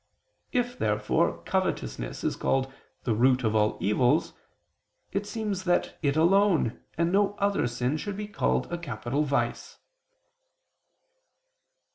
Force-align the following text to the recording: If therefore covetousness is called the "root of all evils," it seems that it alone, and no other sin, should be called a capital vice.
If 0.51 0.79
therefore 0.79 1.43
covetousness 1.43 2.23
is 2.23 2.35
called 2.35 2.73
the 3.03 3.13
"root 3.13 3.43
of 3.43 3.55
all 3.55 3.77
evils," 3.79 4.33
it 5.11 5.27
seems 5.27 5.63
that 5.65 5.99
it 6.01 6.17
alone, 6.17 6.79
and 6.97 7.11
no 7.11 7.35
other 7.37 7.67
sin, 7.67 7.97
should 7.97 8.17
be 8.17 8.27
called 8.27 8.65
a 8.73 8.79
capital 8.79 9.25
vice. 9.25 9.77